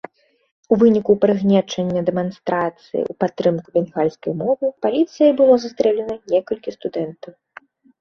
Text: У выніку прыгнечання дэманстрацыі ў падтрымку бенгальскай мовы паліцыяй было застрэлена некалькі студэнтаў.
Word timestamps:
У 0.75 0.77
выніку 0.83 1.11
прыгнечання 1.25 2.01
дэманстрацыі 2.07 3.01
ў 3.03 3.13
падтрымку 3.25 3.67
бенгальскай 3.77 4.33
мовы 4.43 4.73
паліцыяй 4.89 5.31
было 5.45 5.53
застрэлена 5.69 6.21
некалькі 6.37 6.69
студэнтаў. 6.81 7.31